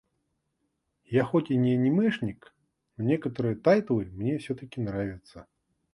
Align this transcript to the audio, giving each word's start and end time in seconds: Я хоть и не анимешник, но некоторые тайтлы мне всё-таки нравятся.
Я 1.11 1.23
хоть 1.25 1.51
и 1.51 1.57
не 1.57 1.75
анимешник, 1.75 2.55
но 2.97 3.03
некоторые 3.03 3.55
тайтлы 3.55 4.05
мне 4.05 4.39
всё-таки 4.39 4.81
нравятся. 4.81 5.45